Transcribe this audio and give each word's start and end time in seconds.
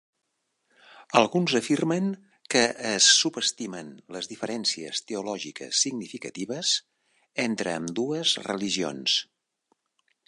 Alguns 1.19 1.51
afirmen 1.59 2.07
que 2.53 2.63
es 2.91 3.09
subestimen 3.17 3.91
les 4.17 4.29
diferències 4.33 5.03
teològiques 5.13 5.83
significatives 5.85 6.73
entre 7.47 7.77
ambdues 7.83 8.35
religions. 8.51 9.21